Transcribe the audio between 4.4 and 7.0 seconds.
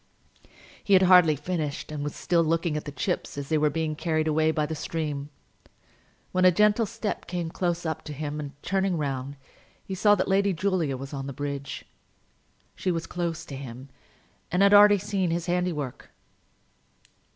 by the stream, when a gentle